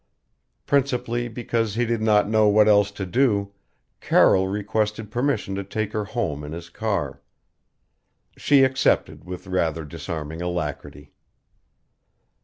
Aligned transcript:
Principally 0.65 1.27
because 1.27 1.75
he 1.75 1.85
did 1.85 2.01
not 2.01 2.27
know 2.27 2.47
what 2.47 2.67
else 2.67 2.89
to 2.89 3.05
do, 3.05 3.53
Carroll 3.99 4.47
requested 4.47 5.11
permission 5.11 5.53
to 5.53 5.63
take 5.63 5.93
her 5.93 6.05
home 6.05 6.43
in 6.43 6.53
his 6.53 6.69
car. 6.69 7.21
She 8.35 8.63
accepted 8.63 9.25
with 9.25 9.45
rather 9.45 9.85
disarming 9.85 10.41
alacrity. 10.41 11.13